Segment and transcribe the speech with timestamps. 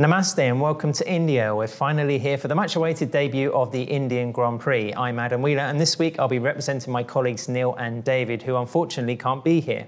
[0.00, 1.54] Namaste and welcome to India.
[1.54, 4.94] We're finally here for the much awaited debut of the Indian Grand Prix.
[4.94, 8.56] I'm Adam Wheeler, and this week I'll be representing my colleagues Neil and David, who
[8.56, 9.86] unfortunately can't be here.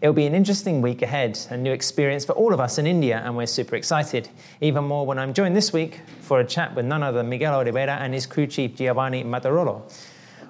[0.00, 3.20] It'll be an interesting week ahead, a new experience for all of us in India,
[3.22, 4.30] and we're super excited.
[4.62, 7.52] Even more when I'm joined this week for a chat with none other than Miguel
[7.52, 9.82] Oliveira and his crew chief Giovanni Mattarollo.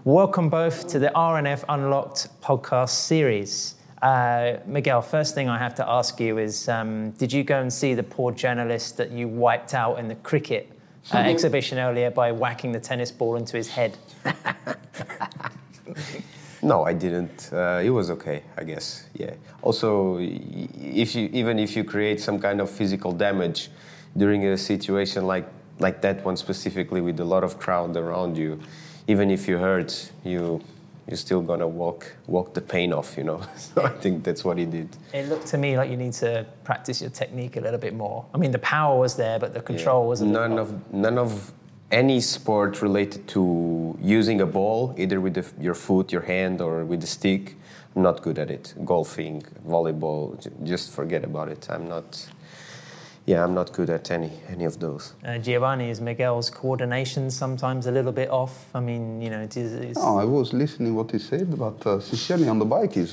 [0.05, 3.75] Welcome both to the RNF Unlocked podcast series.
[4.03, 7.73] Uh, Miguel, first thing I have to ask you is um, Did you go and
[7.73, 10.73] see the poor journalist that you wiped out in the cricket
[11.13, 13.99] uh, exhibition earlier by whacking the tennis ball into his head?
[16.63, 17.51] no, I didn't.
[17.53, 19.07] Uh, it was okay, I guess.
[19.13, 19.35] Yeah.
[19.61, 23.71] Also, if you, even if you create some kind of physical damage
[24.17, 25.47] during a situation like,
[25.79, 28.61] like that one specifically with a lot of crowd around you,
[29.07, 30.63] even if you hurt, you
[31.11, 33.41] you're still gonna walk walk the pain off, you know.
[33.57, 34.89] so I think that's what he did.
[35.13, 38.25] It looked to me like you need to practice your technique a little bit more.
[38.35, 40.09] I mean, the power was there, but the control yeah.
[40.09, 41.53] was none of none of
[41.91, 46.85] any sport related to using a ball, either with the, your foot, your hand, or
[46.85, 47.57] with the stick.
[47.97, 48.75] I'm not good at it.
[48.85, 50.25] Golfing, volleyball,
[50.63, 51.67] just forget about it.
[51.69, 52.29] I'm not
[53.31, 55.15] yeah, I'm not good at any any of those.
[55.25, 58.55] Uh, Giovanni, is Miguel's coordination sometimes a little bit off?
[58.75, 59.73] I mean, you know, it is.
[59.73, 59.99] It's...
[59.99, 63.11] No, I was listening what he said, but uh, on the bike is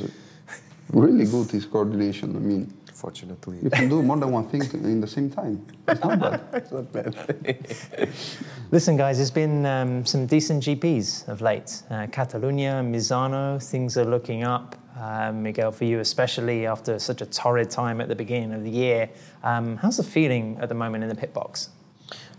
[0.90, 1.52] really good.
[1.52, 2.36] His coordination.
[2.36, 5.56] I mean, fortunately, you can do more than one thing in the same time.
[5.88, 6.42] It's not bad.
[6.54, 8.10] it's not bad.
[8.72, 11.84] Listen, guys, there's been um, some decent GPs of late.
[11.92, 17.26] Uh, Catalunya, Misano, things are looking up um, Miguel, for you, especially after such a
[17.26, 19.10] torrid time at the beginning of the year.
[19.44, 21.70] Um, how's the feeling at the moment in the pit box?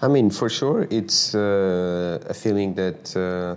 [0.01, 3.57] I mean, for sure, it's uh, a feeling that uh,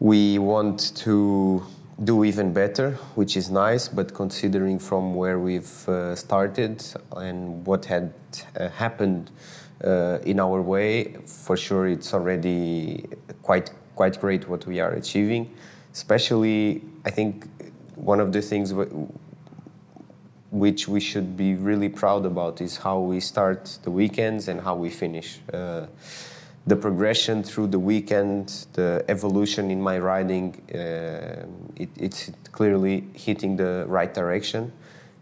[0.00, 1.62] we want to
[2.04, 3.88] do even better, which is nice.
[3.88, 6.84] But considering from where we've uh, started
[7.16, 8.12] and what had
[8.56, 9.30] uh, happened
[9.84, 13.06] uh, in our way, for sure, it's already
[13.42, 15.50] quite quite great what we are achieving
[15.98, 17.32] especially I think
[17.96, 18.72] one of the things
[20.64, 24.74] which we should be really proud about is how we start the weekends and how
[24.76, 25.40] we finish.
[25.52, 25.86] Uh,
[26.66, 31.46] the progression through the weekend, the evolution in my riding, uh,
[31.82, 34.72] it, it's clearly hitting the right direction.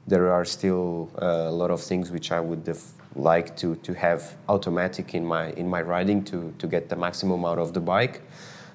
[0.07, 2.85] There are still uh, a lot of things which I would have
[3.15, 7.47] liked to, to have automatic in my in my riding to, to get the maximum
[7.47, 8.21] out of the bike.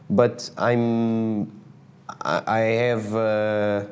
[0.09, 1.60] But I'm
[2.21, 3.85] I have uh,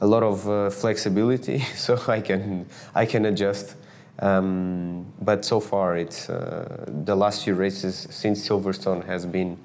[0.00, 3.76] a lot of uh, flexibility, so I can I can adjust.
[4.20, 9.58] Um, but so far, it's uh, the last few races since Silverstone has been.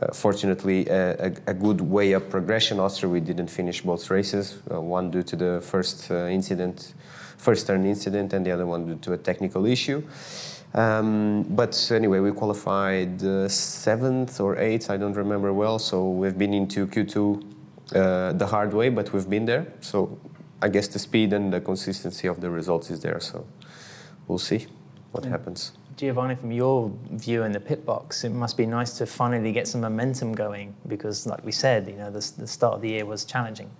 [0.00, 2.78] Uh, fortunately, a, a, good way of progression.
[2.78, 4.56] Austria, we didn't finish both races.
[4.70, 6.94] Uh, one due to the first uh, incident,
[7.36, 10.02] first turn incident, and the other one due to a technical issue.
[10.74, 15.78] Um, but anyway, we qualified uh, seventh or eighth, I don't remember well.
[15.78, 17.42] So we've been into Q2
[17.94, 19.66] uh, the hard way, but we've been there.
[19.80, 20.18] So
[20.62, 23.18] I guess the speed and the consistency of the results is there.
[23.20, 23.46] So
[24.28, 24.66] we'll see
[25.10, 25.30] what yeah.
[25.30, 25.72] happens.
[25.96, 29.68] Giovanni, from your view in the pit box, it must be nice to finally get
[29.68, 33.04] some momentum going because, like we said, you know, the, the start of the year
[33.04, 33.70] was challenging.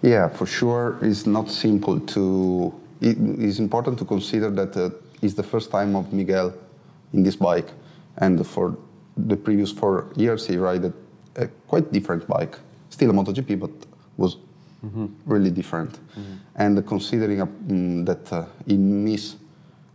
[0.00, 2.74] Yeah, for sure, it's not simple to.
[3.00, 4.90] It is important to consider that uh,
[5.22, 6.52] it's the first time of Miguel
[7.12, 7.70] in this bike,
[8.18, 8.76] and for
[9.16, 10.92] the previous four years he rode
[11.36, 12.58] a quite different bike,
[12.90, 13.70] still a MotoGP, but
[14.16, 14.36] was
[14.84, 15.06] mm-hmm.
[15.24, 15.92] really different.
[15.92, 16.34] Mm-hmm.
[16.56, 19.36] And considering mm, that uh, he missed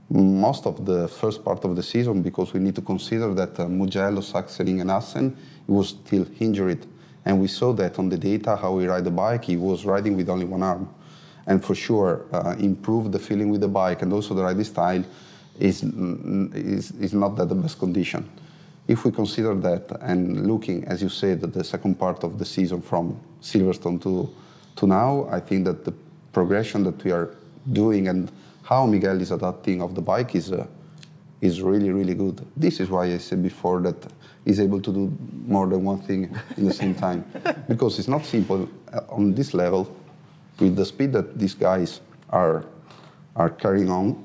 [0.09, 3.67] most of the first part of the season because we need to consider that uh,
[3.67, 5.35] Mugello, Sachsenring, and Assen
[5.65, 6.85] he was still injured.
[7.25, 10.15] And we saw that on the data how he ride the bike, he was riding
[10.15, 10.87] with only one arm
[11.47, 15.03] and for sure uh, improve the feeling with the bike and also the riding style
[15.59, 18.29] is, is, is not that the best condition.
[18.87, 22.81] If we consider that and looking, as you said, the second part of the season
[22.81, 24.29] from Silverstone to,
[24.75, 25.93] to now, I think that the
[26.31, 27.35] progression that we are
[27.71, 28.31] doing and
[28.63, 30.67] how Miguel is adapting of the bike is, uh,
[31.41, 32.45] is really, really good.
[32.55, 33.95] This is why I said before that
[34.45, 37.25] he's able to do more than one thing in the same time.
[37.67, 39.96] because it's not simple uh, on this level
[40.59, 42.65] with the speed that these guys are
[43.35, 44.23] are carrying on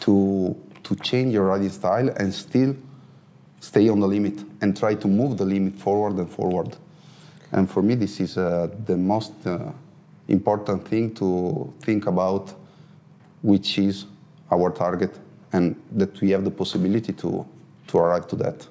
[0.00, 2.74] to to change your riding style and still
[3.60, 6.76] stay on the limit and try to move the limit forward and forward.
[7.52, 9.72] And for me, this is uh, the most uh,
[10.28, 12.54] important thing to think about,
[13.42, 14.06] which is
[14.50, 15.18] our target,
[15.52, 17.46] and that we have the possibility to
[17.88, 18.66] to arrive to that.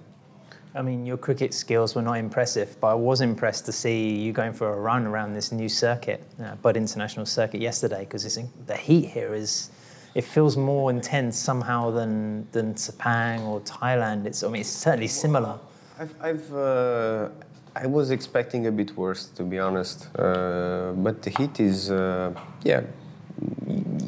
[0.78, 4.32] I mean, your cricket skills were not impressive, but I was impressed to see you
[4.32, 8.38] going for a run around this new circuit, uh, Buddh International Circuit, yesterday, because
[8.68, 9.72] the heat here is
[10.14, 14.28] it feels more intense somehow than than Sepang or Thailand.
[14.28, 15.58] It's I mean it's certainly similar.
[16.00, 17.30] I've, I've uh,
[17.76, 22.34] I was expecting a bit worse to be honest, uh, but the heat is uh,
[22.64, 22.82] yeah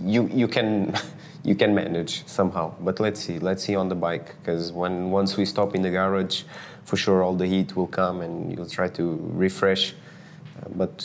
[0.03, 0.93] you you can
[1.49, 2.71] you can manage somehow.
[2.79, 5.89] But let's see let's see on the bike because when once we stop in the
[5.89, 6.43] garage,
[6.83, 9.05] for sure all the heat will come and you'll try to
[9.45, 9.83] refresh.
[9.93, 10.95] Uh, but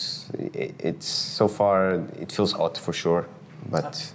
[0.53, 1.07] it, it's
[1.39, 1.77] so far
[2.23, 3.23] it feels hot for sure,
[3.69, 4.13] but.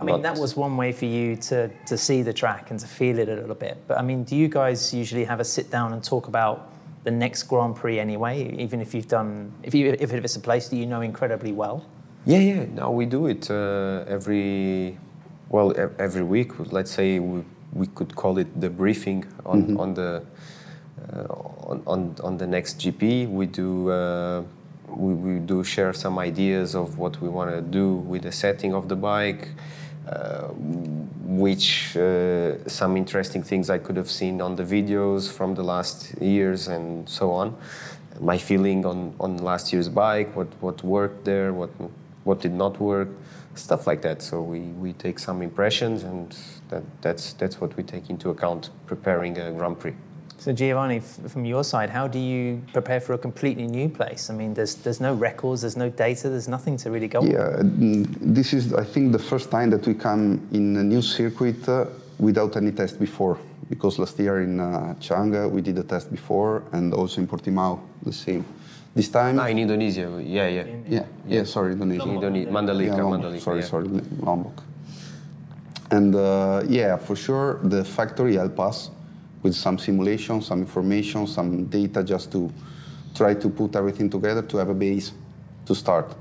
[0.00, 2.88] I mean, that was one way for you to, to see the track and to
[2.88, 3.76] feel it a little bit.
[3.86, 6.72] But I mean, do you guys usually have a sit down and talk about
[7.04, 10.68] the next Grand Prix anyway, even if you've done, if, you, if it's a place
[10.68, 11.86] that you know incredibly well?
[12.24, 12.64] Yeah, yeah.
[12.74, 14.98] No, we do it uh, every,
[15.52, 16.72] well, every week.
[16.72, 19.80] Let's say we, we could call it the briefing on, mm-hmm.
[19.80, 20.24] on the
[21.12, 21.26] uh,
[21.70, 23.28] on, on, on the next GP.
[23.28, 23.90] We do.
[23.90, 24.42] Uh,
[24.88, 28.74] we, we do share some ideas of what we want to do with the setting
[28.74, 29.48] of the bike,
[30.06, 30.48] uh,
[31.24, 36.14] which uh, some interesting things I could have seen on the videos from the last
[36.20, 37.56] years and so on.
[38.20, 41.70] My feeling on, on last year's bike, what, what worked there, what,
[42.24, 43.08] what did not work,
[43.54, 44.22] stuff like that.
[44.22, 46.36] So we, we take some impressions and
[46.68, 49.94] that, that's, that's what we take into account preparing a Grand Prix.
[50.38, 54.28] So Giovanni, from your side, how do you prepare for a completely new place?
[54.28, 57.22] I mean, there's there's no records, there's no data, there's nothing to really go.
[57.22, 58.06] Yeah, on.
[58.20, 61.86] this is I think the first time that we come in a new circuit uh,
[62.18, 63.38] without any test before.
[63.68, 67.78] Because last year in uh, Chang'an we did a test before, and also in Portimao
[68.02, 68.44] the same.
[68.94, 69.38] This time.
[69.40, 71.04] Ah, in Indonesia, yeah, yeah, yeah, yeah.
[71.26, 72.04] yeah sorry, Indonesia.
[72.04, 73.40] Indonesia, Mandalika, yeah, Mandalika.
[73.40, 73.66] Sorry, yeah.
[73.66, 73.88] sorry,
[74.20, 74.62] Lombok.
[75.90, 78.90] And uh, yeah, for sure, the factory helped us
[79.42, 82.52] with some simulation, some information, some data just to
[83.14, 85.12] try to put everything together to have a base
[85.66, 86.14] to start.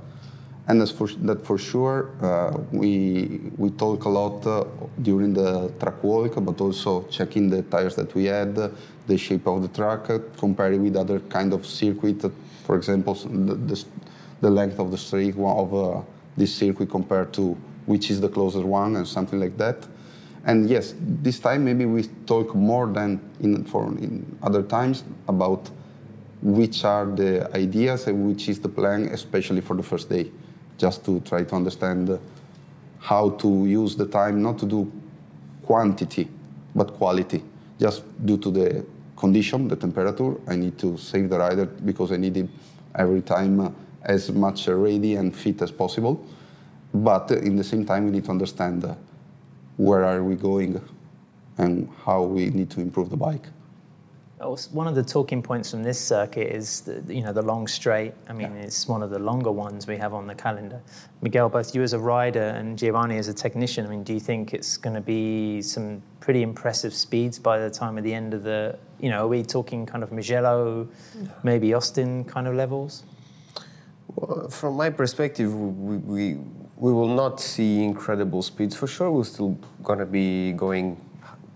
[0.68, 4.63] And as for, that for sure, uh, we, we talk a lot uh,
[5.01, 9.62] during the track walk, but also checking the tires that we had, the shape of
[9.62, 12.23] the track, uh, comparing with other kind of circuit.
[12.66, 13.86] For example, the, the,
[14.42, 16.02] the length of the straight of uh,
[16.38, 19.88] this circuit compared to which is the closest one and something like that.
[20.46, 25.69] And yes, this time maybe we talk more than in, for, in other times about
[26.42, 30.31] which are the ideas and which is the plan, especially for the first day,
[30.78, 32.19] just to try to understand
[33.00, 34.92] how to use the time, not to do
[35.64, 36.28] quantity,
[36.74, 37.44] but quality,
[37.80, 38.86] just due to the
[39.21, 40.33] condition, the temperature.
[40.47, 42.50] I need to save the rider because I need him
[42.95, 43.71] every time uh,
[44.01, 46.25] as much ready and fit as possible.
[46.94, 48.95] But uh, in the same time, we need to understand uh,
[49.77, 50.81] where are we going
[51.57, 53.47] and how we need to improve the bike.
[54.71, 58.13] One of the talking points from this circuit is the, you know the long straight.
[58.27, 58.63] I mean, yeah.
[58.63, 60.81] it's one of the longer ones we have on the calendar.
[61.21, 63.85] Miguel, both you as a rider and Giovanni as a technician.
[63.85, 67.69] I mean, do you think it's going to be some pretty impressive speeds by the
[67.69, 68.79] time of the end of the?
[69.01, 70.88] You know, are we talking kind of Mugello,
[71.44, 73.03] maybe Austin kind of levels?
[74.15, 76.38] Well, from my perspective, we, we
[76.81, 79.12] we will not see incredible speeds for sure.
[79.12, 80.98] We're still gonna be going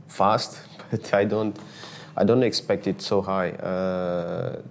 [0.07, 0.61] fast,
[0.91, 1.57] but I don't,
[2.15, 3.49] I don't expect it so high.
[3.51, 4.61] Uh,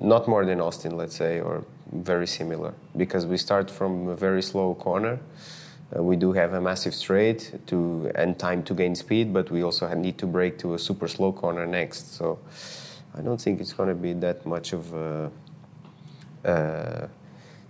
[0.00, 4.42] not more than Austin, let's say, or very similar, because we start from a very
[4.42, 5.18] slow corner.
[5.96, 9.62] Uh, we do have a massive straight to and time to gain speed, but we
[9.62, 12.14] also need to brake to a super slow corner next.
[12.14, 12.38] So
[13.16, 15.30] I don't think it's going to be that much of a.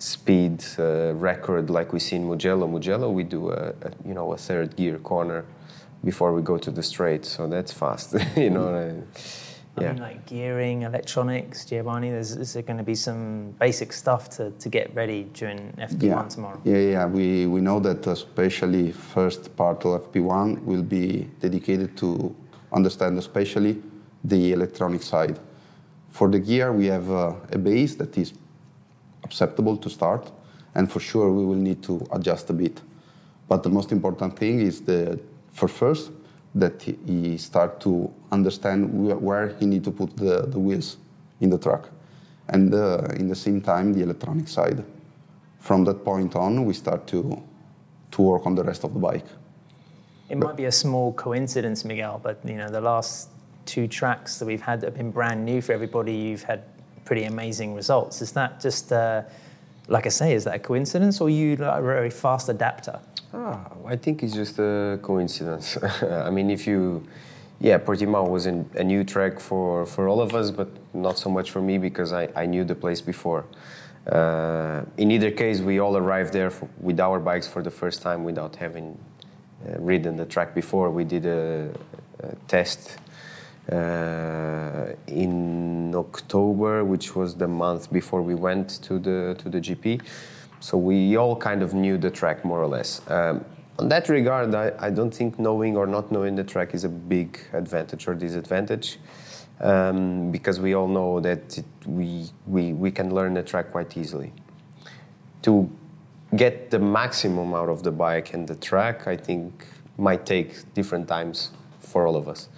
[0.00, 2.68] Speed uh, record like we see in Mugello.
[2.68, 5.44] Mugello, we do a, a, you know a third gear corner
[6.04, 8.14] before we go to the straight, so that's fast.
[8.36, 9.02] you know.
[9.78, 9.92] Uh, yeah.
[9.92, 12.10] Mean, like gearing, electronics, Giovanni.
[12.10, 16.02] There's, is there going to be some basic stuff to, to get ready during FP1
[16.02, 16.22] yeah.
[16.28, 16.60] tomorrow?
[16.64, 17.06] Yeah, yeah.
[17.06, 22.34] We we know that especially first part of FP1 will be dedicated to
[22.72, 23.82] understand especially
[24.24, 25.38] the electronic side.
[26.10, 28.32] For the gear, we have uh, a base that is
[29.24, 30.30] acceptable to start,
[30.74, 32.80] and for sure we will need to adjust a bit.
[33.48, 35.18] But the most important thing is the
[35.52, 36.10] for first
[36.54, 38.90] that he start to understand
[39.22, 40.96] where he need to put the, the wheels
[41.40, 41.90] in the truck,
[42.48, 44.84] and uh, in the same time the electronic side.
[45.60, 47.42] From that point on, we start to
[48.10, 49.26] to work on the rest of the bike.
[50.30, 53.28] It might be a small coincidence, Miguel, but you know the last
[53.66, 56.14] two tracks that we've had that have been brand new for everybody.
[56.14, 56.62] You've had
[57.04, 58.20] pretty amazing results.
[58.22, 59.22] Is that just, uh,
[59.88, 63.00] like I say, is that a coincidence or are you a very fast adapter?
[63.32, 65.78] Ah, I think it's just a coincidence.
[66.02, 67.06] I mean, if you,
[67.58, 71.30] yeah, Portimao was in a new track for, for all of us, but not so
[71.30, 73.46] much for me because I, I knew the place before.
[74.06, 78.02] Uh, in either case, we all arrived there for, with our bikes for the first
[78.02, 78.98] time without having
[79.66, 80.90] uh, ridden the track before.
[80.90, 81.70] We did a,
[82.20, 82.98] a test
[83.72, 90.02] uh, in October, which was the month before we went to the to the GP.
[90.60, 93.00] So we all kind of knew the track more or less.
[93.08, 93.44] Um,
[93.78, 96.88] on that regard, I, I, don't think knowing or not knowing the track is a
[96.88, 98.98] big advantage or disadvantage.
[99.60, 103.96] Um, because we all know that it, we, we, we can learn the track quite
[103.96, 104.32] easily.
[105.42, 105.70] To
[106.36, 111.08] get the maximum out of the bike and the track, I think might take different
[111.08, 112.48] times for all of us.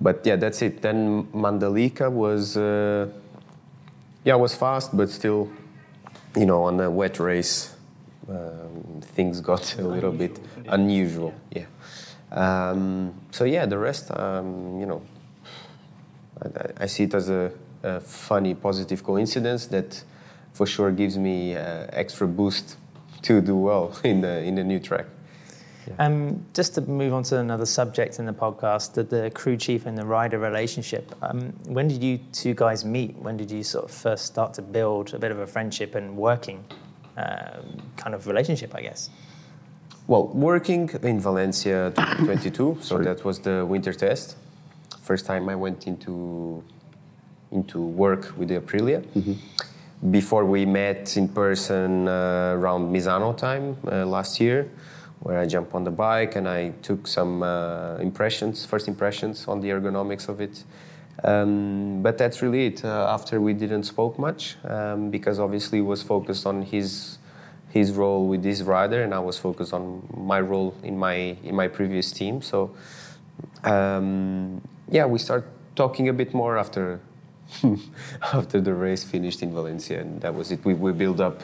[0.00, 0.80] But yeah, that's it.
[0.80, 3.08] Then Mandalika was, uh,
[4.24, 5.50] yeah, was fast, but still,
[6.36, 7.74] you know, on a wet race,
[8.28, 10.38] um, things got a little bit
[10.68, 11.34] unusual.
[11.50, 11.66] Yeah.
[12.30, 15.02] Um, so yeah, the rest, um, you know,
[16.42, 17.50] I, I, see it as a,
[17.82, 20.02] a, funny, positive coincidence that,
[20.52, 22.76] for sure, gives me uh, extra boost
[23.22, 25.06] to do well in the in the new track.
[25.86, 26.06] Yeah.
[26.06, 29.86] Um, just to move on to another subject in the podcast, the, the crew chief
[29.86, 31.14] and the rider relationship.
[31.22, 33.16] Um, when did you two guys meet?
[33.16, 36.16] When did you sort of first start to build a bit of a friendship and
[36.16, 36.64] working
[37.16, 39.10] um, kind of relationship, I guess?
[40.06, 41.92] Well, working in Valencia
[42.24, 44.36] 22, so that was the winter test.
[45.02, 46.64] First time I went into
[47.52, 49.02] into work with the Aprilia.
[49.02, 50.10] Mm-hmm.
[50.10, 54.70] Before we met in person uh, around Misano time uh, last year,
[55.20, 59.60] where I jumped on the bike and I took some uh, impressions, first impressions on
[59.60, 60.64] the ergonomics of it.
[61.22, 62.84] Um, but that's really it.
[62.84, 67.18] Uh, after we didn't spoke much um, because obviously was focused on his
[67.68, 71.54] his role with this rider, and I was focused on my role in my in
[71.54, 72.42] my previous team.
[72.42, 72.74] So
[73.64, 74.60] um,
[74.90, 75.46] yeah, we start
[75.76, 77.00] talking a bit more after
[78.32, 80.64] after the race finished in Valencia, and that was it.
[80.64, 81.42] We we build up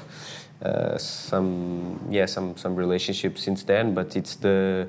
[0.62, 4.88] uh, some yeah some some relationships since then, but it's the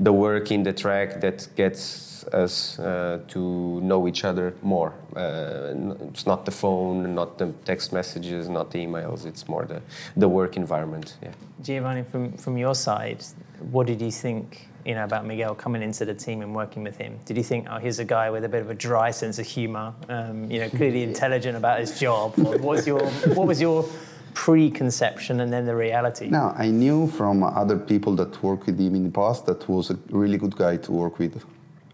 [0.00, 4.92] the work in the track that gets us uh, to know each other more.
[5.14, 9.26] Uh, it's not the phone, not the text messages, not the emails.
[9.26, 9.80] It's more the
[10.16, 11.16] the work environment.
[11.22, 11.32] Yeah.
[11.62, 13.24] Giovanni, from from your side,
[13.70, 14.68] what did you think?
[14.84, 17.18] You know about Miguel coming into the team and working with him.
[17.24, 19.46] Did you think, oh, here's a guy with a bit of a dry sense of
[19.46, 19.94] humour?
[20.08, 22.36] Um, you know, clearly intelligent about his job.
[22.36, 23.86] what was your what was your
[24.34, 26.28] preconception and then the reality?
[26.28, 29.90] No, I knew from other people that worked with him in the past that was
[29.90, 31.42] a really good guy to work with.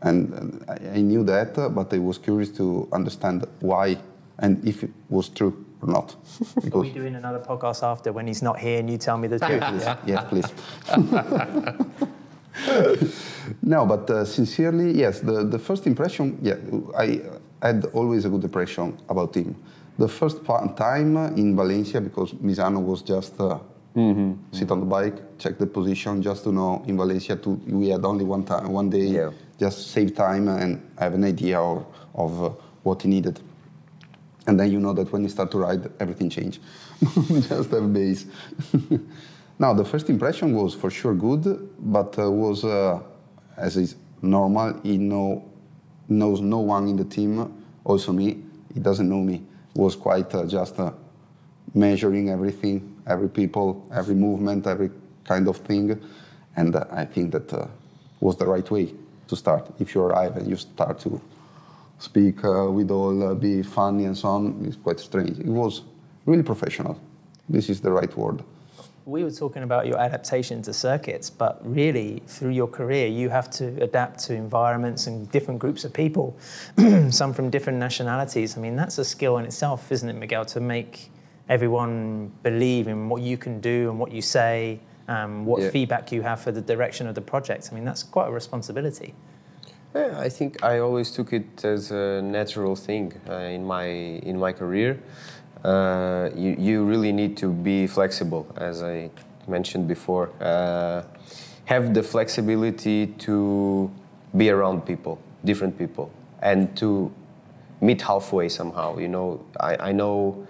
[0.03, 3.99] And, I knew that, but I was curious to understand why
[4.39, 6.17] and if it was true or not.
[6.55, 9.29] Because Are we doing another podcast after when he's not here and you tell me
[9.29, 9.61] the truth?
[10.07, 10.51] yes, please.
[13.63, 16.57] no, but uh, sincerely, yes, the, the first impression, yeah,
[16.97, 17.21] I
[17.63, 19.55] had always a good impression about him
[20.01, 20.45] the first
[20.77, 23.59] time in Valencia, because Misano was just uh,
[23.95, 24.33] mm-hmm.
[24.51, 28.05] sit on the bike, check the position, just to know in Valencia to, we had
[28.05, 29.31] only one time, one day, yeah.
[29.59, 32.49] just save time and have an idea of, of uh,
[32.83, 33.41] what he needed.
[34.47, 36.61] And then you know that when you start to ride, everything changes.
[37.49, 38.25] just have base.
[39.61, 42.99] now, the first impression was for sure good, but uh, was, uh,
[43.59, 45.45] as is normal, he know,
[46.09, 48.43] knows no one in the team, also me.
[48.73, 49.43] He doesn't know me
[49.75, 50.93] was quite uh, just uh,
[51.75, 54.91] measuring everything, every people, every movement, every
[55.25, 56.01] kind of thing.
[56.57, 57.67] And uh, I think that uh,
[58.21, 58.95] was the right way
[59.29, 59.71] to start.
[59.79, 61.21] If you arrive and you start to
[61.99, 65.39] speak with all, be funny and so on, it's quite strange.
[65.39, 65.83] It was
[66.25, 66.99] really professional.
[67.47, 68.43] This is the right word
[69.07, 73.51] we were talking about your adaptation to circuits, but really through your career, you have
[73.51, 76.37] to adapt to environments and different groups of people,
[77.11, 78.57] some from different nationalities.
[78.57, 81.11] I mean, that's a skill in itself, isn't it, Miguel, to make
[81.49, 85.71] everyone believe in what you can do and what you say, um, what yeah.
[85.71, 87.69] feedback you have for the direction of the project.
[87.73, 89.15] I mean, that's quite a responsibility.
[89.95, 94.39] Yeah, I think I always took it as a natural thing uh, in my in
[94.39, 95.01] my career
[95.65, 99.11] uh, you, you really need to be flexible, as I
[99.47, 100.31] mentioned before.
[100.41, 101.03] Uh,
[101.67, 103.91] have the flexibility to
[104.37, 106.11] be around people, different people,
[106.43, 107.13] and to
[107.81, 108.99] meet halfway somehow.
[108.99, 110.47] You know, I, I know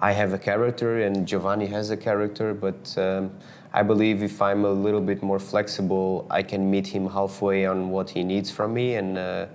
[0.00, 3.30] I have a character and Giovanni has a character, but um,
[3.72, 7.90] I believe if I'm a little bit more flexible, I can meet him halfway on
[7.90, 9.18] what he needs from me and.
[9.18, 9.46] Uh,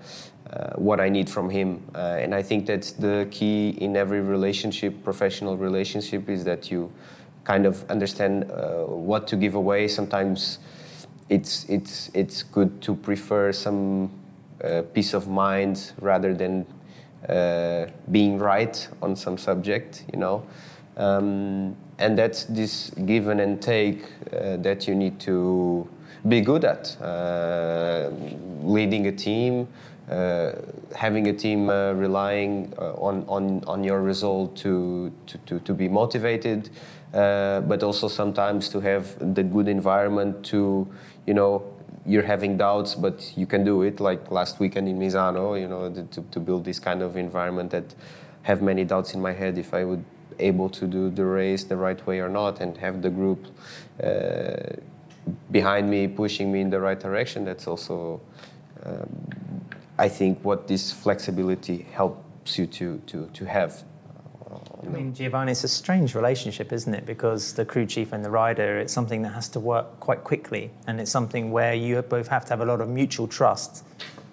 [0.49, 1.83] uh, what I need from him.
[1.93, 6.89] Uh, and I think that's the key in every relationship, professional relationship, is that you
[7.43, 9.89] kind of understand uh, what to give away.
[9.89, 10.59] Sometimes
[11.27, 14.09] it's it's it's good to prefer some
[14.63, 16.65] uh, peace of mind rather than
[17.27, 20.45] uh, being right on some subject, you know.
[20.95, 25.87] Um, and that's this give and take that you need to
[26.27, 26.95] be good at.
[28.63, 29.67] Leading a team,
[30.95, 35.73] having a team uh, relying uh, on, on, on your result to, to, to, to
[35.73, 36.69] be motivated,
[37.13, 40.87] uh, but also sometimes to have the good environment to,
[41.25, 41.63] you know,
[42.05, 43.99] you're having doubts, but you can do it.
[43.99, 47.93] Like last weekend in Misano, you know, to, to build this kind of environment that
[48.43, 50.05] have many doubts in my head if I would
[50.39, 53.47] able to do the race the right way or not, and have the group
[54.01, 54.55] uh,
[55.51, 57.43] behind me pushing me in the right direction.
[57.43, 58.21] That's also,
[58.85, 59.09] um,
[59.99, 63.83] I think, what this flexibility helps you to to to have.
[64.49, 67.05] Uh, I mean, Giovanni, it's a strange relationship, isn't it?
[67.05, 70.71] Because the crew chief and the rider, it's something that has to work quite quickly,
[70.87, 73.83] and it's something where you both have to have a lot of mutual trust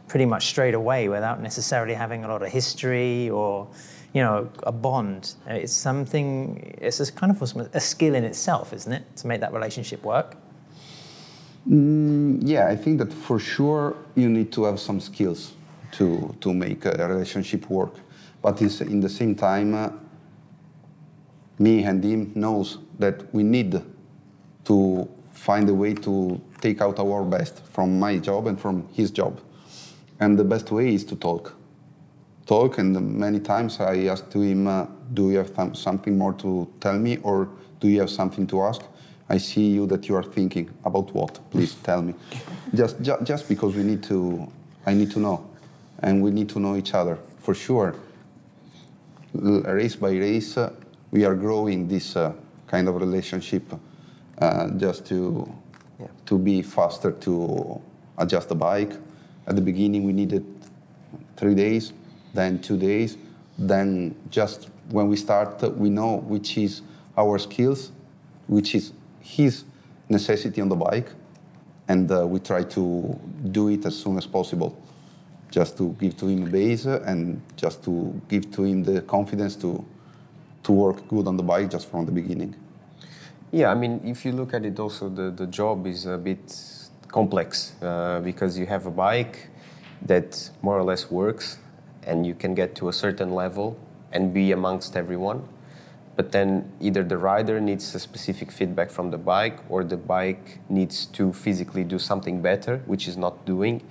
[0.08, 3.66] pretty much straight away without necessarily having a lot of history or
[4.12, 7.42] you know a bond it's something it's a kind of
[7.74, 10.36] a skill in itself isn't it to make that relationship work
[11.68, 15.52] mm, yeah i think that for sure you need to have some skills
[15.92, 17.94] to to make a relationship work
[18.42, 19.90] but in the same time uh,
[21.58, 23.80] me and him knows that we need
[24.64, 29.10] to find a way to take out our best from my job and from his
[29.10, 29.40] job
[30.20, 31.54] and the best way is to talk.
[32.46, 36.34] Talk, and many times I ask to him, uh, "Do you have th- something more
[36.34, 37.48] to tell me, or
[37.80, 38.82] do you have something to ask?"
[39.28, 41.38] I see you that you are thinking about what.
[41.50, 42.14] Please tell me.
[42.74, 44.50] just, ju- just because we need to,
[44.86, 45.48] I need to know,
[46.00, 47.94] and we need to know each other for sure.
[49.32, 50.72] Race by race, uh,
[51.10, 52.32] we are growing this uh,
[52.66, 53.64] kind of relationship,
[54.38, 55.52] uh, just to
[55.98, 56.06] yeah.
[56.26, 57.80] to be faster to
[58.18, 58.92] adjust the bike
[59.46, 60.44] at the beginning, we needed
[61.36, 61.92] three days,
[62.32, 63.16] then two days.
[63.58, 66.82] Then, just when we start, we know which is
[67.16, 67.92] our skills,
[68.46, 68.92] which is
[69.24, 69.64] his
[70.08, 71.08] necessity on the bike,
[71.88, 73.18] and uh, we try to
[73.50, 74.76] do it as soon as possible,
[75.50, 79.56] just to give to him a base and just to give to him the confidence
[79.56, 79.84] to
[80.62, 82.54] to work good on the bike just from the beginning.
[83.52, 86.44] Yeah, I mean, if you look at it, also the the job is a bit
[87.08, 89.48] complex uh, because you have a bike
[90.02, 91.58] that more or less works
[92.06, 93.76] and you can get to a certain level
[94.12, 95.42] and be amongst everyone.
[96.16, 100.60] But then either the rider needs a specific feedback from the bike or the bike
[100.68, 103.82] needs to physically do something better, which is not doing.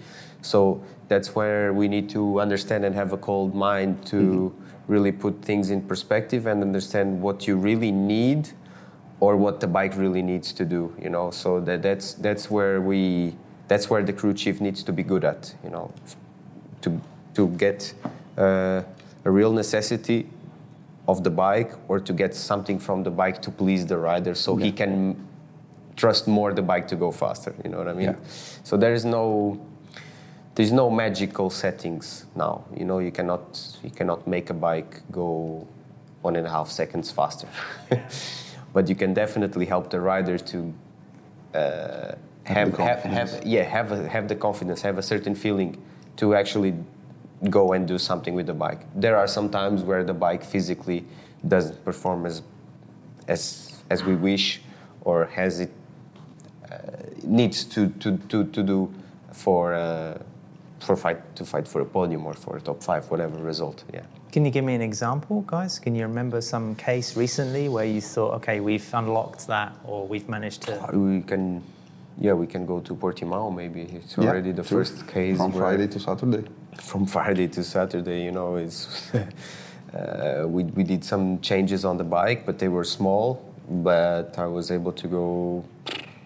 [0.42, 4.92] So that's where we need to understand and have a cold mind to mm-hmm.
[4.92, 8.50] really put things in perspective and understand what you really need
[9.20, 12.82] or what the bike really needs to do you know so that that's that's where
[12.82, 13.34] we
[13.70, 15.94] that's where the crew chief needs to be good at you know
[16.82, 17.00] to
[17.34, 17.94] to get
[18.38, 18.82] uh,
[19.24, 20.30] a real necessity
[21.08, 24.58] of the bike or to get something from the bike to please the rider so
[24.58, 24.66] yeah.
[24.66, 25.28] he can
[25.96, 28.16] trust more the bike to go faster you know what i mean yeah.
[28.64, 29.60] so there is no
[30.56, 35.68] there's no magical settings now you know you cannot you cannot make a bike go
[36.22, 37.48] one and a half seconds faster
[38.74, 40.74] but you can definitely help the rider to
[41.54, 42.14] uh,
[42.46, 45.82] have, have, have, yeah have a, have the confidence have a certain feeling
[46.16, 46.74] to actually
[47.50, 51.06] go and do something with the bike there are some times where the bike physically
[51.48, 52.42] doesn't perform as
[53.28, 54.62] as as we wish
[55.02, 55.72] or has it
[56.72, 56.78] uh,
[57.24, 58.94] needs to, to, to, to do
[59.32, 60.18] for uh,
[60.80, 64.06] for fight to fight for a podium or for a top five whatever result yeah
[64.34, 65.78] can you give me an example, guys?
[65.78, 70.28] Can you remember some case recently where you thought, okay, we've unlocked that, or we've
[70.28, 70.90] managed to?
[70.92, 71.62] We can,
[72.18, 73.56] yeah, we can go to Portimao.
[73.56, 74.80] Maybe it's already yeah, the true.
[74.80, 76.50] first case from Friday to Saturday.
[76.82, 79.12] From Friday to Saturday, you know, it's
[79.94, 83.42] uh, we we did some changes on the bike, but they were small.
[83.70, 85.66] But I was able to go.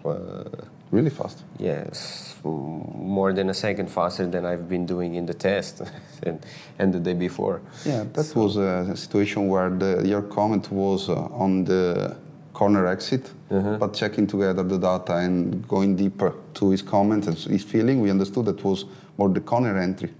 [0.03, 1.43] Uh, really fast.
[1.59, 5.81] Yes, more than a second faster than I've been doing in the test
[6.23, 6.45] and,
[6.79, 7.61] and the day before.
[7.85, 8.41] Yeah, that so.
[8.41, 12.15] was a situation where the, your comment was uh, on the
[12.53, 13.77] corner exit, uh-huh.
[13.77, 18.09] but checking together the data and going deeper to his comment and his feeling, we
[18.09, 18.85] understood that was
[19.17, 20.11] more the corner entry.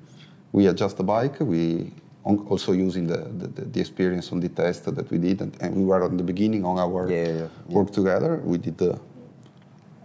[0.52, 1.92] We adjust the bike, we
[2.24, 5.86] also using the, the, the, experience on the test that we did, and, and we
[5.86, 7.94] were on the beginning on our yeah, yeah, work yeah.
[7.94, 8.42] together.
[8.44, 9.00] We did the,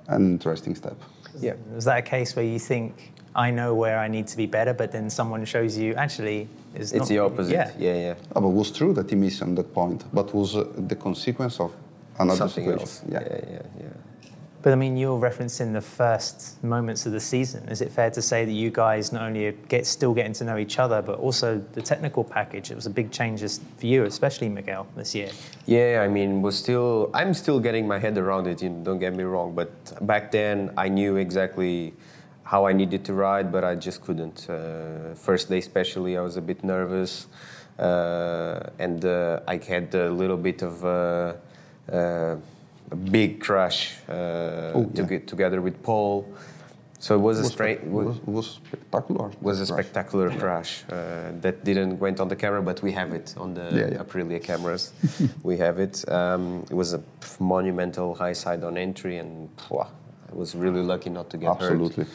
[0.06, 0.96] an interesting step.
[1.40, 1.54] Yeah.
[1.74, 4.74] Was that a case where you think I know where I need to be better,
[4.74, 7.52] but then someone shows you actually it's, it's the opposite.
[7.52, 8.14] Yeah, yeah, yeah.
[8.36, 10.96] Oh, but it was true that he missed on that point, but was uh, the
[10.96, 11.74] consequence of
[12.18, 12.80] another Something situation.
[12.80, 13.02] Else.
[13.08, 13.20] Yeah.
[13.20, 14.30] yeah, yeah, yeah.
[14.62, 17.68] But I mean, you're referencing the first moments of the season.
[17.68, 20.56] Is it fair to say that you guys not only get still getting to know
[20.56, 22.70] each other, but also the technical package?
[22.70, 25.30] It was a big change for you, especially Miguel, this year.
[25.66, 28.62] Yeah, I mean, was still I'm still getting my head around it.
[28.62, 29.70] You know, don't get me wrong, but
[30.06, 31.94] back then I knew exactly
[32.44, 34.48] how I needed to ride, but I just couldn't.
[34.48, 37.26] Uh, first day, especially, I was a bit nervous,
[37.80, 40.84] uh, and uh, I had a little bit of.
[42.92, 46.28] A big crash uh, oh, to get together with Paul.
[46.98, 49.32] So it was, was a straight was, was spectacular.
[49.40, 49.86] Was a crash.
[49.86, 53.70] spectacular crash uh, that didn't went on the camera, but we have it on the
[53.72, 54.04] yeah, yeah.
[54.04, 54.92] Aprilia cameras.
[55.42, 56.08] we have it.
[56.08, 57.02] Um, it was a
[57.40, 59.88] monumental high side on entry, and pwah,
[60.30, 62.04] I was really lucky not to get Absolutely.
[62.04, 62.12] hurt.
[62.12, 62.14] Absolutely.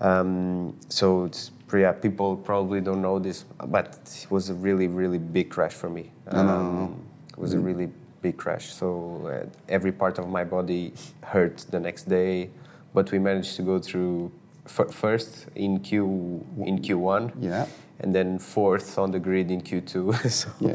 [0.00, 5.18] Um, so it's, yeah, people probably don't know this, but it was a really, really
[5.18, 6.10] big crash for me.
[6.28, 6.96] Um, no, no, no.
[7.32, 7.58] It was mm.
[7.58, 7.88] a really
[8.22, 8.72] big crash.
[8.72, 8.88] So
[9.26, 12.50] uh, every part of my body hurt the next day,
[12.94, 14.32] but we managed to go through
[14.66, 17.32] f- first in Q in Q1.
[17.40, 17.66] Yeah.
[17.98, 20.30] And then fourth on the grid in Q2.
[20.40, 20.72] so yeah,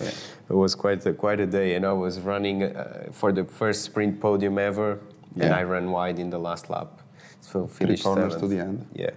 [0.50, 1.76] it was quite a, quite a day.
[1.76, 5.00] And I was running uh, for the first sprint podium ever,
[5.36, 5.46] yeah.
[5.46, 7.02] and I ran wide in the last lap.
[7.42, 8.42] So finished Three corners seventh.
[8.42, 8.88] to the end.
[8.96, 9.12] Yeah.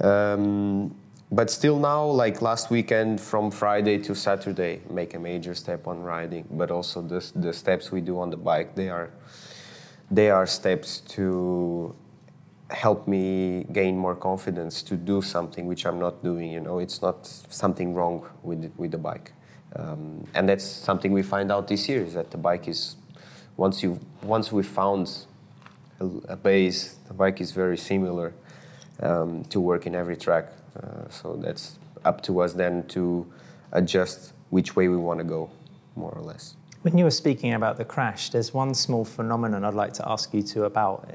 [0.00, 0.96] Um,
[1.32, 6.00] but still now like last weekend from friday to saturday make a major step on
[6.02, 9.10] riding but also the, the steps we do on the bike they are
[10.10, 11.94] they are steps to
[12.70, 16.78] help me gain more confidence to do something which i'm not doing you know?
[16.78, 19.32] It's not something wrong with with the bike.
[19.74, 22.96] Um, and that's something we find out this year is that the bike is
[23.56, 25.26] once you once we found
[25.98, 28.34] a, a base the bike is very similar
[29.00, 30.52] um, to work in every track
[31.08, 33.26] so that's up to us then to
[33.72, 35.50] adjust which way we want to go,
[35.96, 36.56] more or less.
[36.82, 40.34] When you were speaking about the crash, there's one small phenomenon I'd like to ask
[40.34, 41.14] you to about.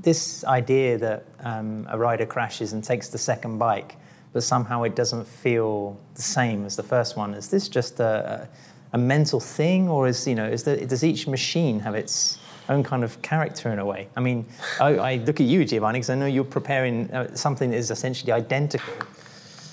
[0.00, 3.96] This idea that um, a rider crashes and takes the second bike,
[4.32, 7.34] but somehow it doesn't feel the same as the first one.
[7.34, 8.48] Is this just a,
[8.94, 12.38] a mental thing, or is you know, is the, does each machine have its
[12.68, 14.08] own kind of character in a way.
[14.16, 14.46] I mean,
[14.80, 17.90] I, I look at you, Giovanni, because I know you're preparing uh, something that is
[17.90, 18.92] essentially identical.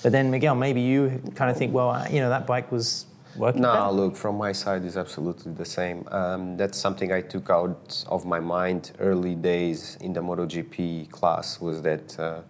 [0.02, 3.62] But then, Miguel, maybe you kind of think, well, you know, that bike was working.
[3.62, 3.92] No, better.
[3.92, 6.06] look, from my side, is absolutely the same.
[6.10, 11.60] Um, that's something I took out of my mind early days in the MotoGP class
[11.60, 12.18] was that.
[12.18, 12.40] Uh,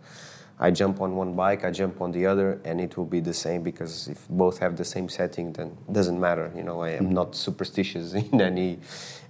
[0.63, 3.33] I jump on one bike, I jump on the other, and it will be the
[3.33, 6.53] same because if both have the same setting, then it doesn't matter.
[6.55, 7.15] You know, I am mm-hmm.
[7.15, 8.79] not superstitious in any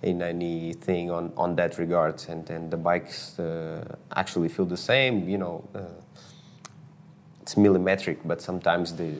[0.02, 3.84] in anything on, on that regard, and and the bikes uh,
[4.16, 5.28] actually feel the same.
[5.28, 5.80] You know, uh,
[7.42, 9.12] it's millimetric, but sometimes the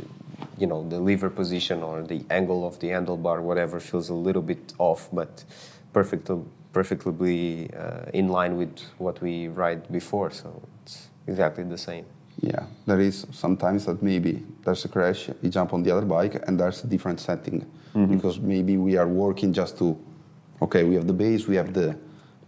[0.59, 4.43] you know the lever position or the angle of the handlebar, whatever, feels a little
[4.43, 5.45] bit off, but
[5.93, 10.31] perfectly perfectly uh, in line with what we ride before.
[10.31, 12.07] So it's exactly the same.
[12.41, 16.43] Yeah, there is sometimes that maybe there's a crash, you jump on the other bike,
[16.47, 18.15] and there's a different setting mm-hmm.
[18.15, 19.99] because maybe we are working just to,
[20.61, 21.97] okay, we have the base, we have the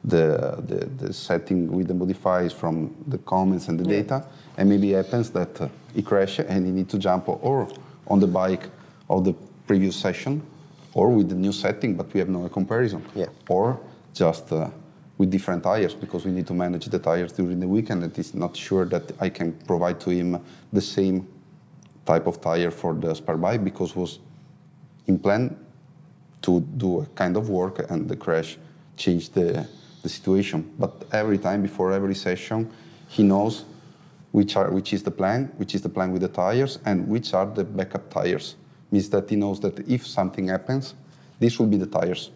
[0.04, 4.02] the, the, the setting with the modifiers from the comments and the yeah.
[4.02, 4.24] data,
[4.56, 7.68] and maybe it happens that uh, he crashes and you need to jump or
[8.08, 8.68] on the bike
[9.08, 9.32] of the
[9.68, 10.42] previous session,
[10.94, 13.26] or with the new setting, but we have no comparison, yeah.
[13.48, 13.78] or
[14.12, 14.52] just.
[14.52, 14.70] Uh,
[15.18, 18.02] with different tires because we need to manage the tires during the weekend.
[18.02, 21.28] It is not sure that I can provide to him the same
[22.04, 24.18] type of tire for the spare bike because was
[25.06, 25.56] in plan
[26.42, 28.58] to do a kind of work and the crash
[28.96, 29.66] changed the,
[30.02, 30.72] the situation.
[30.78, 32.70] But every time before every session,
[33.08, 33.64] he knows
[34.32, 37.34] which are which is the plan, which is the plan with the tires, and which
[37.34, 38.56] are the backup tires.
[38.90, 40.94] Means that he knows that if something happens,
[41.38, 42.30] this will be the tires,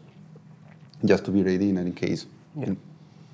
[1.04, 2.26] just to be ready in any case.
[2.54, 2.74] Yeah.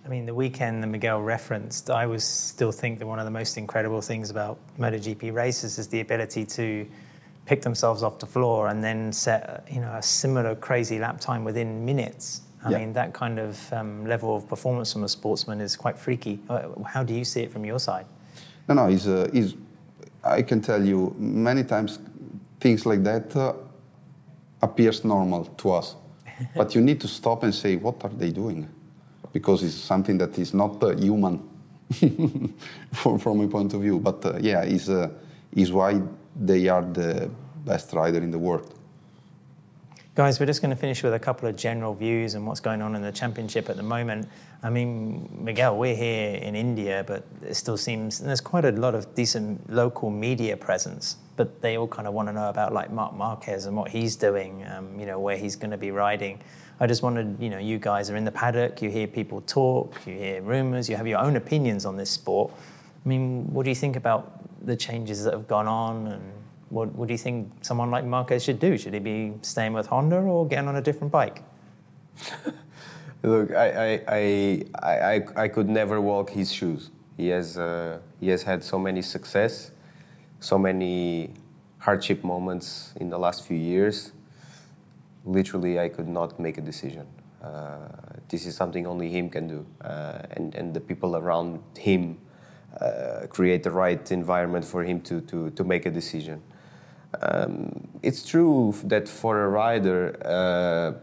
[0.05, 3.31] I mean, the weekend that Miguel referenced, I was still think that one of the
[3.31, 6.87] most incredible things about MotoGP races is the ability to
[7.47, 11.45] pick themselves off the floor and then set, you know, a similar crazy lap time
[11.45, 12.43] within minutes.
[12.65, 12.79] I yeah.
[12.79, 16.41] mean, that kind of um, level of performance from a sportsman is quite freaky.
[16.49, 18.07] Uh, how do you see it from your side?
[18.69, 19.57] No, no, he's, uh, he's,
[20.23, 21.99] I can tell you many times
[22.61, 23.55] things like that uh,
[24.63, 25.97] appears normal to us.
[26.57, 28.69] but you need to stop and say, what are they doing?
[29.33, 31.43] because it's something that is not uh, human
[32.93, 33.99] from, from my point of view.
[33.99, 35.11] But uh, yeah, is uh,
[35.53, 36.01] is why
[36.37, 37.31] they are the
[37.65, 38.75] best rider in the world.
[40.15, 42.83] Guys, we're just going to finish with a couple of general views and what's going
[42.83, 44.29] on in the championship at the moment.
[44.63, 48.95] I mean, Miguel, we're here in India, but it still seems there's quite a lot
[48.95, 51.17] of decent local media presence.
[51.37, 54.17] but they all kind of want to know about like Marc Marquez and what he's
[54.17, 56.39] doing, um, you know, where he's going to be riding.
[56.81, 59.95] I just wanted, you know, you guys are in the paddock, you hear people talk,
[60.07, 62.53] you hear rumors, you have your own opinions on this sport.
[63.05, 66.23] I mean, what do you think about the changes that have gone on and
[66.69, 68.79] what, what do you think someone like Marquez should do?
[68.79, 71.43] Should he be staying with Honda or getting on a different bike?
[73.23, 76.91] Look, I, I, I, I, I could never walk his shoes.
[77.17, 79.71] He has, uh, he has had so many success,
[80.41, 81.35] so many
[81.79, 84.13] hardship moments in the last few years.
[85.25, 87.07] Literally, I could not make a decision.
[87.43, 87.89] Uh,
[88.29, 92.19] this is something only him can do, uh, and, and the people around him
[92.81, 96.43] uh, create the right environment for him to, to, to make a decision.
[97.21, 100.99] Um, it's true that for a rider, uh,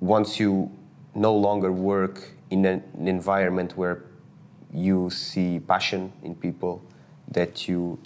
[0.00, 0.70] once you
[1.14, 4.04] no longer work in an, environment where
[4.72, 6.82] you see passion in people,
[7.28, 7.98] that you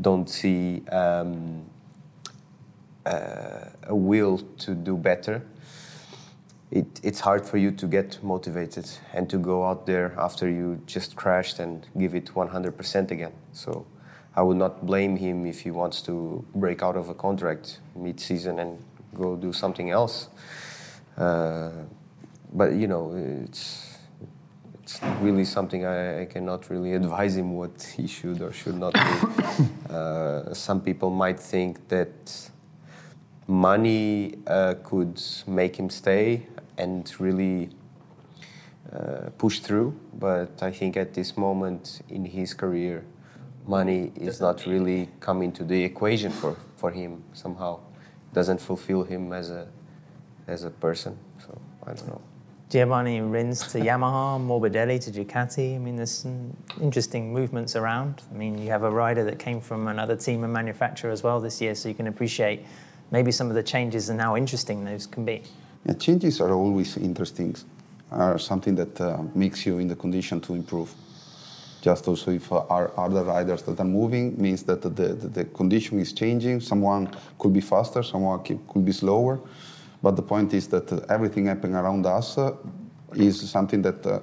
[0.00, 1.64] don't see um,
[3.04, 5.42] uh, a will to do better,
[6.70, 10.80] it, it's hard for you to get motivated and to go out there after you
[10.86, 13.32] just crashed and give it 100% again.
[13.52, 13.86] So
[14.36, 18.58] I would not blame him if he wants to break out of a contract mid-season
[18.58, 20.28] and go do something else.
[21.16, 21.70] Uh,
[22.52, 23.12] but you know,
[23.44, 23.94] it's
[24.82, 28.92] it's really something I, I, cannot really advise him what he should or should not
[28.92, 29.68] do.
[29.94, 32.50] uh, some people might think that
[33.46, 36.46] money uh, could make him stay
[36.78, 37.70] and really
[38.92, 43.04] uh, push through, but I think at this moment in his career,
[43.66, 47.80] money is not really coming to the equation for, for him somehow.
[48.32, 49.68] Doesn't fulfill him as a
[50.46, 51.16] as a person.
[51.38, 52.20] So I don't know.
[52.68, 55.76] Giovanni Rins to Yamaha, Morbidelli to Ducati.
[55.76, 58.22] I mean, there's some interesting movements around.
[58.32, 61.40] I mean, you have a rider that came from another team and manufacturer as well
[61.40, 62.66] this year, so you can appreciate
[63.10, 65.42] maybe some of the changes and how interesting those can be.
[65.86, 67.56] Yeah, changes are always interesting,
[68.10, 70.92] are something that uh, makes you in the condition to improve.
[71.82, 75.44] Just also if uh, are other riders that are moving means that the, the, the
[75.44, 76.60] condition is changing.
[76.60, 79.40] Someone could be faster, someone could be slower
[80.04, 82.54] but the point is that uh, everything happening around us uh,
[83.14, 84.20] is something that uh,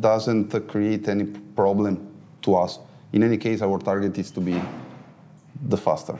[0.00, 2.08] doesn't create any problem
[2.42, 2.80] to us.
[3.12, 4.60] In any case, our target is to be
[5.68, 6.18] the faster.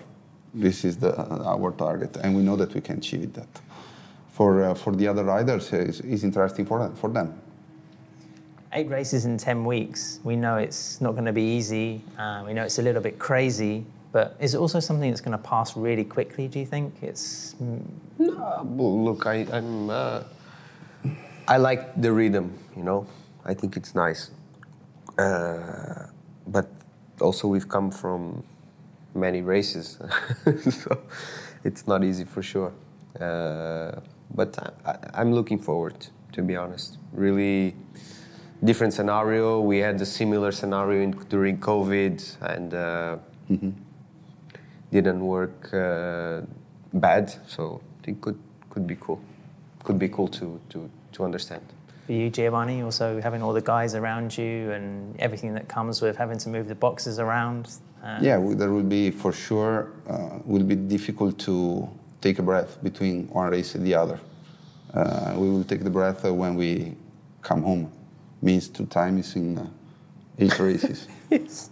[0.52, 3.48] This is the, our target, and we know that we can achieve that.
[4.32, 7.40] For, uh, for the other riders, it's, it's interesting for them, for them.
[8.72, 10.20] Eight races in 10 weeks.
[10.24, 12.02] We know it's not going to be easy.
[12.18, 13.84] Uh, we know it's a little bit crazy.
[14.12, 16.48] But is it also something that's going to pass really quickly?
[16.48, 17.54] Do you think it's?
[18.18, 19.90] No, look, I, I'm.
[19.90, 20.22] Uh,
[21.46, 22.58] I like the rhythm.
[22.76, 23.06] You know,
[23.44, 24.30] I think it's nice.
[25.16, 26.06] Uh,
[26.46, 26.68] but
[27.20, 28.42] also, we've come from
[29.14, 29.98] many races,
[30.70, 31.00] so
[31.64, 32.72] it's not easy for sure.
[33.20, 34.00] Uh,
[34.34, 36.98] but I, am looking forward, to be honest.
[37.12, 37.74] Really
[38.62, 39.60] different scenario.
[39.60, 42.74] We had a similar scenario in, during COVID, and.
[42.74, 43.18] Uh,
[43.50, 43.70] mm-hmm
[44.90, 46.42] didn't work uh,
[46.92, 47.32] bad.
[47.46, 49.20] So it could could be cool.
[49.84, 51.62] Could be cool to to to understand.
[52.10, 56.16] For you, Giovanni, also having all the guys around you and everything that comes with
[56.16, 57.72] having to move the boxes around.
[58.02, 59.92] Uh, yeah, there will be for sure.
[60.08, 61.88] Uh, will be difficult to
[62.20, 64.18] take a breath between one race and the other.
[64.92, 66.96] Uh, we will take the breath when we
[67.42, 67.92] come home.
[68.42, 69.68] Means two times in uh,
[70.36, 71.06] eight races.
[71.30, 71.70] yes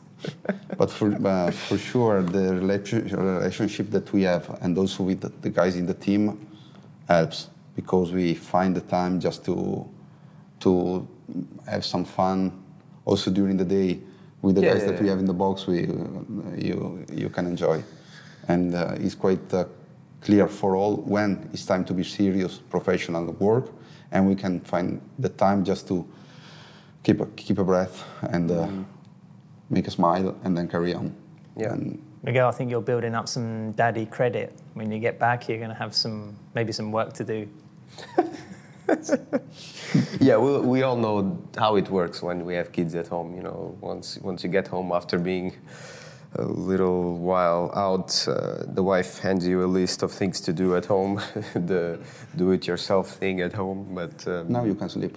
[0.77, 5.75] but for, uh, for sure, the relationship that we have, and also with the, guys
[5.75, 6.47] in the team,
[7.09, 9.89] helps because we find the time just to
[10.61, 11.07] to
[11.67, 12.63] have some fun.
[13.05, 14.01] Also during the day,
[14.43, 15.03] with the yeah, guys yeah, that yeah.
[15.03, 15.93] we have in the box, we uh,
[16.57, 17.83] you you can enjoy,
[18.49, 19.65] and uh, it's quite uh,
[20.21, 23.71] clear for all when it's time to be serious, professional work,
[24.13, 26.07] and we can find the time just to
[27.03, 28.51] keep a, keep a breath and.
[28.51, 28.85] Mm
[29.71, 31.15] make a smile, and then carry on.
[31.57, 31.73] Yeah.
[31.73, 34.59] And Miguel, I think you're building up some daddy credit.
[34.75, 37.49] When you get back, you're going to have some maybe some work to do.
[40.21, 43.35] yeah, we, we all know how it works when we have kids at home.
[43.35, 45.53] You know, once once you get home after being
[46.37, 50.77] a little while out, uh, the wife hands you a list of things to do
[50.77, 51.17] at home,
[51.55, 51.99] the
[52.37, 53.89] do-it-yourself thing at home.
[53.95, 55.17] But um, now you can sleep.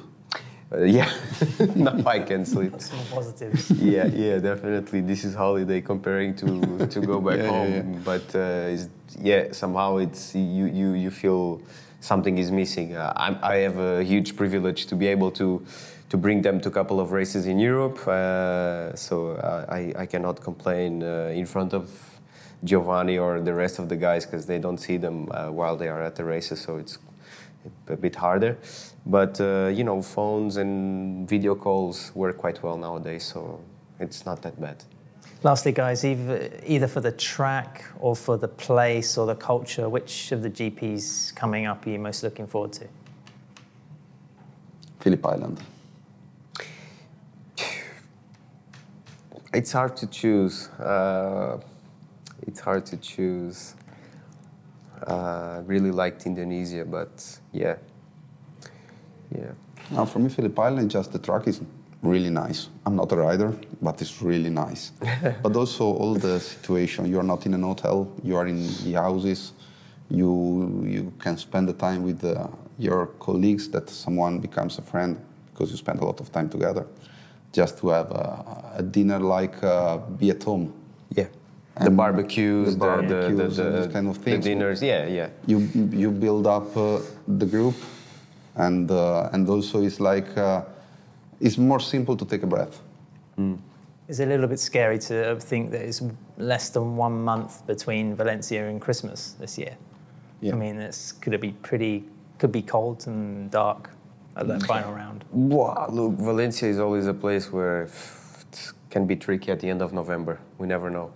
[0.74, 1.12] Uh, yeah,
[1.76, 2.80] now I can sleep.
[2.80, 3.72] Small positives.
[3.72, 5.02] yeah, yeah, definitely.
[5.02, 8.00] This is holiday comparing to to go back yeah, home, yeah, yeah.
[8.06, 8.78] but uh,
[9.20, 11.62] yeah, somehow it's you you you feel
[12.02, 12.96] something is missing.
[12.96, 15.66] Uh, i have a huge privilege to be able to
[16.10, 18.06] to bring them to a couple of races in Europe.
[18.06, 19.38] Uh, so
[19.70, 21.90] I, I cannot complain uh, in front of
[22.66, 25.88] Giovanni or the rest of the guys because they don't see them uh, while they
[25.88, 26.60] are at the races.
[26.60, 27.00] So it's
[27.88, 28.58] a bit harder.
[29.06, 33.62] But uh, you know, phones and video calls work quite well nowadays, so
[34.00, 34.84] it's not that bad.
[35.44, 40.32] Lastly, guys, either, either for the track or for the place or the culture, which
[40.32, 42.88] of the GPs coming up are you most looking forward to?
[45.00, 45.60] Phillip Island.
[49.52, 50.70] It's hard to choose.
[50.80, 51.60] Uh,
[52.44, 53.74] it's hard to choose.
[55.08, 57.78] Uh, really liked Indonesia, but yeah,
[59.36, 59.52] yeah.
[59.90, 61.62] Now, for me, Phillip Island, just the track is
[62.02, 62.70] really nice.
[62.86, 64.92] I'm not a rider, but it's really nice.
[65.44, 67.06] but also all the situation.
[67.06, 68.12] You are not in an hotel.
[68.24, 69.54] You are in the houses.
[70.10, 73.70] You you can spend the time with uh, your colleagues.
[73.70, 75.18] That someone becomes a friend
[75.54, 76.86] because you spend a lot of time together.
[77.54, 80.74] Just to have a, a dinner like uh, be at home.
[81.10, 81.28] Yeah.
[81.80, 84.44] The barbecues, the, barbecues the, the, the, the kind of things.
[84.44, 85.30] the dinners, yeah, yeah.
[85.48, 85.60] You
[85.92, 87.76] you build up uh, the group,
[88.56, 90.64] and uh, and also it's like uh,
[91.42, 92.82] it's more simple to take a breath.
[93.38, 93.60] Mm.
[94.08, 96.02] It's a little bit scary to think that it's
[96.38, 99.76] less than one month between Valencia and Christmas this year.
[100.42, 100.54] Yeah.
[100.54, 102.04] I mean, it's could it be pretty?
[102.38, 103.90] Could be cold and dark
[104.36, 105.26] at that final round.
[105.32, 109.82] Wow, look, Valencia is always a place where it can be tricky at the end
[109.82, 110.40] of November.
[110.58, 111.12] We never know.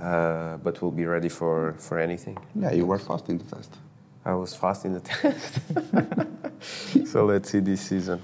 [0.00, 2.36] Uh, but we'll be ready for, for anything.
[2.54, 3.76] Yeah, you were fast in the test.
[4.24, 5.60] I was fast in the test.
[7.12, 8.20] so let's see this season.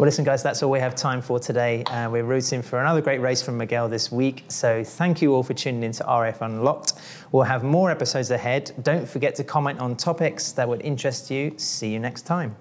[0.00, 1.84] Well, listen, guys, that's all we have time for today.
[1.84, 4.44] Uh, we're rooting for another great race from Miguel this week.
[4.48, 6.94] So thank you all for tuning in to RNF Unlocked.
[7.32, 8.72] We'll have more episodes ahead.
[8.82, 11.52] Don't forget to comment on topics that would interest you.
[11.58, 12.56] See you next time.